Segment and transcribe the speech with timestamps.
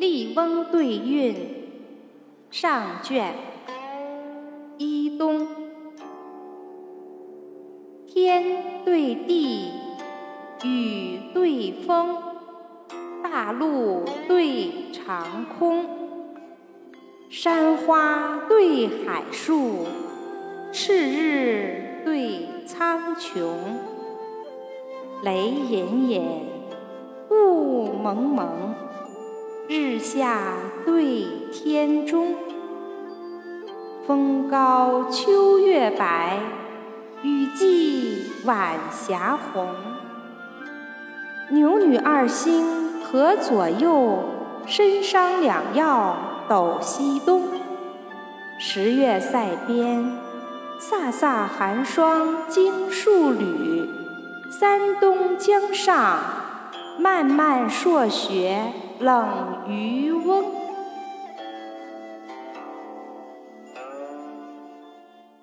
[0.00, 1.34] 笠翁对韵
[2.50, 3.34] 上卷
[4.78, 5.46] 一冬，
[8.06, 9.72] 天对地，
[10.64, 12.16] 雨对风，
[13.22, 15.84] 大陆对长空，
[17.28, 19.84] 山花对海树，
[20.72, 23.50] 赤日对苍穹，
[25.22, 26.22] 雷隐隐，
[27.30, 28.89] 雾蒙蒙。
[29.72, 30.40] 日下
[30.84, 32.34] 对天中，
[34.04, 36.40] 风高秋月白，
[37.22, 39.68] 雨霁晚霞红。
[41.50, 44.24] 牛女二星河左右，
[44.66, 46.16] 参商两曜
[46.48, 47.44] 斗西东。
[48.58, 50.18] 十月塞边，
[50.80, 53.88] 飒飒寒霜惊戍旅；
[54.50, 56.18] 三冬江上，
[57.00, 58.72] 漫漫朔雪。
[58.98, 60.69] 冷渔翁。